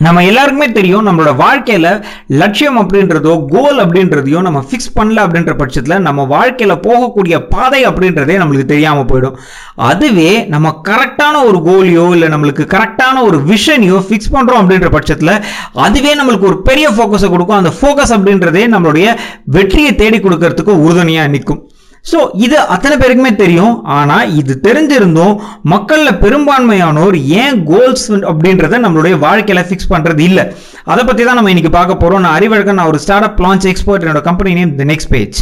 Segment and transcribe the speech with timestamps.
[0.00, 6.24] நம்ம எல்லாருக்குமே தெரியும் நம்மளோட வாழ்க்கையில் லட்சியம் அப்படின்றதோ கோல் அப்படின்றதையோ நம்ம ஃபிக்ஸ் பண்ணல அப்படின்ற பட்சத்தில் நம்ம
[6.24, 9.36] வாழ்க்கையில் போகக்கூடிய பாதை அப்படின்றதே நம்மளுக்கு தெரியாமல் போயிடும்.
[9.74, 15.34] அதுவே நம்ம கரெக்டான ஒரு கோலையோ இல்லை நம்மளுக்கு கரெக்டான ஒரு விஷனையோ ஃபிக்ஸ் பண்ணுறோம் அப்படின்ற பட்சத்தில்
[15.72, 17.60] அதுவே நம்மளுக்கு ஒரு பெரிய ஃபோக்கஸை கொடுக்கும்.
[17.62, 21.62] அந்த ஃபோக்கஸ் அப்படின்றதே நம்மளுடைய வெற்றியை தேடி கொடுக்கறதுக்கு உறுதுணையாக நிற்கும்.
[22.10, 23.74] ஸோ இது அத்தனை பேருக்குமே தெரியும்.
[23.98, 25.34] ஆனால் இது தெரிஞ்சிருந்தும்
[25.72, 30.44] மக்களில் பெரும்பான்மையானோர் ஏன் கோல்ஸ் அப்படின்றத நம்மளுடைய வாழ்க்கையில் ஃபிக்ஸ் பண்ணுறது இல்லை.
[30.92, 34.04] அதை பற்றி தான் நம்ம இன்னைக்கு பார்க்க போகிறோம் நான் அறிவழகன் நான் ஒரு ஸ்டார்ட் அப் லான்ச் எக்ஸ்போர்ட்
[34.04, 35.40] என்னோட company name the next page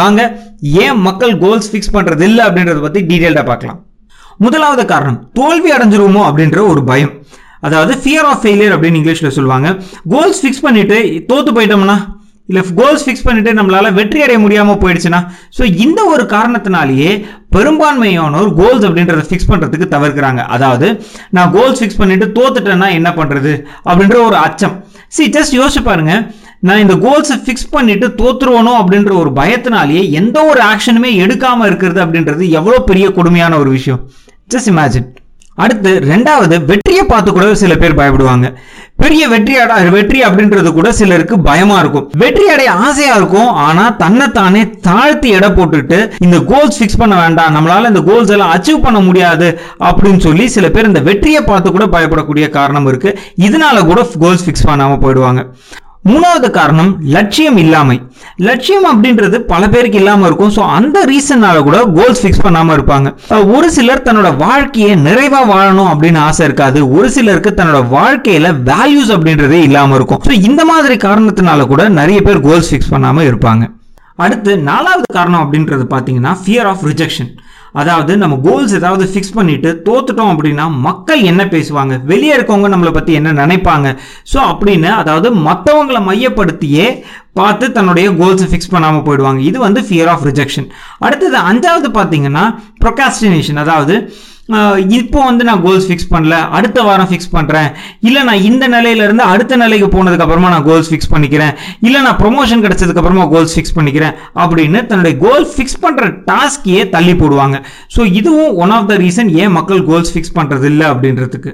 [0.00, 0.20] வாங்க
[0.84, 3.80] ஏன் மக்கள் கோல்ஸ் ஃபிக்ஸ் பண்ணுறது இல்லை அப்படின்றத பற்றி டீட்டெயில்டாக பார்க்கலாம்.
[4.46, 7.14] முதலாவது காரணம் தோல்வி அடைஞ்சிருவோமோ அப்படின்ற ஒரு பயம்.
[7.66, 9.68] அதாவது ஃபியர் ஆஃப் ஃபெயிலியர் அப்படின்னு இங்கிலீஷில் சொல்லுவாங்க.
[10.14, 10.98] கோல்ஸ் ஃபிக்ஸ் பண்ணிவிட்டு
[11.30, 11.96] தோற்று போயிட்டோம்னா
[12.52, 15.20] இல்லை கோல்ஸ் ஃபிக்ஸ் பண்ணிட்டு நம்மளால் வெற்றி அடைய முடியாமல் போயிடுச்சுன்னா
[15.58, 17.10] ஸோ இந்த ஒரு காரணத்தினாலேயே
[17.56, 20.42] பெரும்பான்மையானோர் கோல்ஸ் அப்படின்றத ஃபிக்ஸ் பண்ணுறதுக்கு தவிர்க்கிறாங்க.
[20.56, 20.88] அதாவது
[21.36, 23.52] நான் கோல்ஸ் ஃபிக்ஸ் பண்ணிட்டு தோத்துட்டேன்னா என்ன பண்ணுறது
[23.90, 24.76] அப்படின்ற ஒரு அச்சம்.
[25.16, 26.14] சி ஜஸ்ட் யோசிச்சு பாருங்க.
[26.68, 32.44] நான் இந்த கோல்ஸை ஃபிக்ஸ் பண்ணிட்டு தோத்துருவனோ அப்படின்ற ஒரு பயத்தினாலேயே எந்த ஒரு ஆக்ஷனுமே எடுக்காமல் இருக்கிறது அப்படின்றது
[32.58, 34.00] எவ்வளோ பெரிய கொடுமையான ஒரு விஷயம்.
[34.54, 35.08] ஜஸ்ட் இமேஜின்
[35.54, 38.46] அடுத்து ரெண்டாவது வெற்றியை பார்த்து கூட சில பேர் பயப்படுவாங்க.
[38.96, 39.54] பெரிய வெற்றி
[39.90, 42.06] வெற்றி அப்படின்றது கூட சிலருக்கு பயமா இருக்கும்.
[42.22, 47.90] வெற்றி அடைய ஆசையா இருக்கும் ஆனா தன்னைத்தானே தாழ்த்தி எடை போட்டுட்டு இந்த கோல்ஸ் ஃபிக்ஸ் பண்ண வேண்டாம் நம்மளால
[47.92, 52.48] இந்த கோல்ஸ் எல்லாம் அச்சீவ் பண்ண முடியாது அப்படின்னு சொல்லி சில பேர் இந்த வெற்றியை பார்த்து கூட பயப்படக்கூடிய
[52.48, 53.18] காரணம் இருக்கு.
[53.48, 55.42] இதனால கூட கோல்ஸ் ஃபிக்ஸ் பண்ணாம போயிடுவாங்க.
[56.10, 57.96] மூணாவது காரணம் லட்சியம் இல்லாமை.
[58.46, 60.52] லட்சியம் அப்படின்றது பல பேருக்கு இல்லாமல் இருக்கும்.
[60.56, 63.08] ஸோ அந்த ரீசன்னால கூட கோல்ஸ் ஃபிக்ஸ் பண்ணாமல் இருப்பாங்க.
[63.56, 66.80] ஒரு சிலர் தன்னோட வாழ்க்கையை நிறைவாக வாழணும் அப்படின்னு ஆசை இருக்காது.
[66.96, 70.22] ஒரு சிலருக்கு தன்னோட வாழ்க்கையில் வேல்யூஸ் அப்படின்றதே இல்லாமல் இருக்கும்.
[70.26, 73.64] ஸோ இந்த மாதிரி காரணத்தினால கூட நிறைய பேர் கோல்ஸ் ஃபிக்ஸ் பண்ணாமல் இருப்பாங்க.
[74.24, 77.30] அடுத்து நாலாவது காரணம் அப்படின்றது பார்த்தீங்கன்னா ஃபியர் ஆஃப் ரிஜெக்ஷன்
[77.80, 81.94] அதாவது நம்ம கோல்ஸ் ஏதாவது ஃபிக்ஸ் பண்ணிட்டு தோத்துட்டோம் அப்படின்னா மக்கள் என்ன பேசுவாங்க?
[82.10, 83.88] வெளியே இருக்கவங்க நம்மளை பற்றி என்ன நினைப்பாங்க?
[84.32, 86.86] ஸோ அப்படின்னு அதாவது மற்றவங்களை மையப்படுத்தியே
[87.40, 89.40] பார்த்து தன்னுடைய கோல்ஸை ஃபிக்ஸ் பண்ணாமல் போயிடுவாங்க.
[89.50, 90.68] இது வந்து ஃபியர் ஆஃப் ரிஜெக்ஷன்
[90.98, 92.44] அடுத்தது அஞ்சாவது பார்த்தீங்கன்னா
[92.84, 93.96] ப்ரொகாஸ்டினேஷன் அதாவது
[94.96, 96.36] இப்போ வந்து நான் கோல்ஸ் ஃபிக்ஸ் பண்ணல.
[96.56, 97.68] அடுத்த வாரம் ஃபிக்ஸ் பண்ணுறேன்
[98.08, 101.54] இல்லை நான் இந்த நிலையிலேருந்து அடுத்த நிலைக்கு போனதுக்கப்புறமா நான் கோல்ஸ் ஃபிக்ஸ் பண்ணிக்கிறேன்.
[101.86, 107.58] இல்லை நான் ப்ரொமோஷன் கிடச்சதுக்கப்புறமா கோல்ஸ் ஃபிக்ஸ் பண்ணிக்கிறேன் அப்படின்னு தன்னுடைய கோல் ஃபிக்ஸ் பண்ணுற டாஸ்கையே தள்ளி போடுவாங்க.
[107.96, 111.52] ஸோ இதுவும் ஒன் ஆஃப் த ரீசன் ஏன் மக்கள் கோல்ஸ் ஃபிக்ஸ் பண்ணுறது இல்லை அப்படின்றதுக்கு.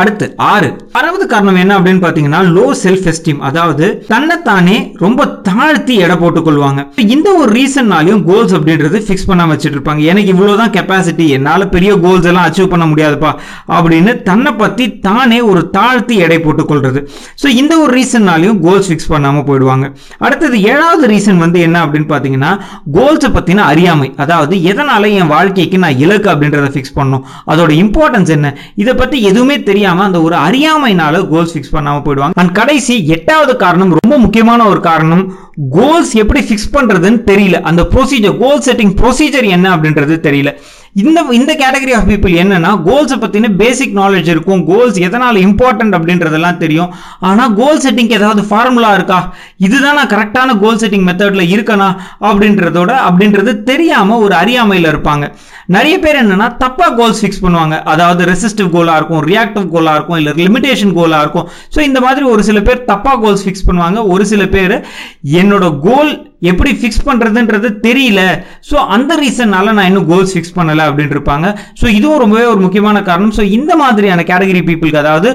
[0.00, 0.68] அடுத்து ஆறு.
[0.98, 6.80] ஆறாவது காரணம் என்ன அப்படின்னு பார்த்தீங்கன்னா லோ செல்ஃப் எஸ்டீம் அதாவது தன்னைத்தானே ரொம்ப தாழ்த்தி எடை போட்டுக் கொள்வாங்க
[7.14, 12.28] இந்த ஒரு ரீசன்னாலையும் கோல்ஸ் அப்படின்றது ஃபிக்ஸ் பண்ணாம வச்சுட்டு இருப்பாங்க எனக்கு இவ்வளவுதான் கெப்பாசிட்டி என்னால பெரிய கோல்ஸ்
[12.30, 13.32] எல்லாம் அச்சீவ் பண்ண முடியாதுப்பா
[13.78, 17.02] அப்படின்னு தன்னை பத்தி தானே ஒரு தாழ்த்தி எடை போட்டுக் கொள்றது
[17.42, 19.84] ஸோ இந்த ஒரு ரீசன்னாலையும் கோல்ஸ் ஃபிக்ஸ் பண்ணாம போயிடுவாங்க.
[20.18, 22.54] அடுத்தது ஏழாவது ரீசன் வந்து என்ன அப்படின்னு பார்த்தீங்கன்னா
[22.96, 24.10] கோல்ஸை பத்தின அறியாமை.
[24.16, 27.24] அதாவது எதனால என் வாழ்க்கைக்கு நான் இலக்கு அப்படின்றத ஃபிக்ஸ் பண்ணணும்?
[27.46, 28.56] அதோட இம்பார்ட்டன்ஸ் என்ன?
[28.76, 32.30] இதை பத்தி எதுவுமே தெரியாம அந்த ஒரு அறியாமைனால கோல்ஸ் ஃபிக்ஸ் பண்ணாம போயிடுவாங்க.
[32.34, 35.34] அண்ட் கடைசி எட்டாவது காரணம் ரொம்ப முக்கியமான ஒரு காரணம்
[35.70, 37.60] கோல்ஸ் எப்படி ஃபிக்ஸ் பண்றதுன்னு தெரியல.
[37.60, 40.54] அந்த ப்ரொசீஜர் கோல் செட்டிங் ப்ரொசீஜர் என்ன அப்படின்றது தெரியல.
[41.00, 44.62] இந்த இந்த கேட்டகரி ஆஃப் பீப்புள் என்னன்னா கோல்ஸை பற்றின பேசிக் நாலேஜ் இருக்கும்.
[44.70, 46.90] கோல்ஸ் எதனால் இம்பார்ட்டன்ட் அப்படின்றதெல்லாம் தெரியும்.
[47.28, 49.20] ஆனால் கோல் செட்டிங்க்கு ஏதாவது ஃபார்முலா இருக்கா?
[49.66, 51.88] இதுதான் நான் கரெக்டான கோல் செட்டிங் மெத்தடில் இருக்கனா?
[52.30, 55.24] அப்படின்றதோட அப்படின்றது தெரியாமல் ஒரு அறியாமையில் இருப்பாங்க.
[55.76, 57.78] நிறைய பேர் என்னன்னா தப்பாக கோல்ஸ் ஃபிக்ஸ் பண்ணுவாங்க.
[57.92, 61.48] அதாவது ரெசிஸ்டிவ் கோலாக இருக்கும் ரியாக்டிவ் கோலாக இருக்கும் இல்லை லிமிடேஷன் கோலாக இருக்கும்.
[61.76, 63.98] ஸோ இந்த மாதிரி ஒரு சில பேர் தப்பாக கோல்ஸ் ஃபிக்ஸ் பண்ணுவாங்க.
[64.16, 64.76] ஒரு சில பேர்
[65.42, 66.12] என்னோட கோல்
[66.50, 68.20] எப்படி ஃபிக்ஸ் பண்ணுறதுன்றது தெரியல.
[68.70, 71.46] ஸோ அந்த ரீசன்னால நான் இன்னும் கோல்ஸ் ஃபிக்ஸ் பண்ணலை அப்படின்னு இருப்பாங்க
[71.80, 73.34] ஸோ இதுவும் ரொம்பவே ஒரு முக்கியமான காரணம்.
[73.38, 75.28] ஸோ இந்த மாதிரியான கேட்டகரி பீப்புளுக்கு அதாவது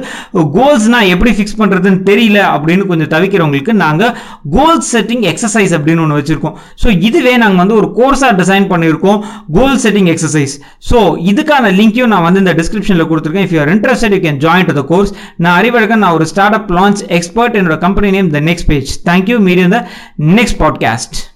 [0.57, 4.11] கோல்ஸ்னால் எப்படி ஃபிக்ஸ் பண்ணுறதுன்னு தெரியல அப்படின்னு கொஞ்சம் தவிக்கிறவங்களுக்கு நாங்கள்
[4.55, 6.55] கோல் செட்டிங் எக்ஸசைஸ் அப்படின்னு ஒன்று வச்சுருக்கோம்.
[6.83, 9.19] ஸோ இதுவே நாங்கள் வந்து ஒரு கோர்ஸாக டிசைன் பண்ணியிருக்கோம்
[9.59, 10.55] கோல் செட்டிங் எக்ஸசைஸ்
[10.89, 10.97] ஸோ
[11.33, 13.47] இதுக்கான லிங்க்கையும் நான் வந்து இந்த டிஸ்கிரிப்ஷனில் கொடுத்துருக்கேன்.
[13.47, 15.13] If you are interested you can join to the course
[15.43, 19.39] நான் அறிவழகன் நான் ஒரு ஸ்டார்ட் அப் லான்ச் எக்ஸ்பர்ட் என்னோட company name the next page thank you
[19.49, 19.81] medium the
[20.39, 21.26] next podcast past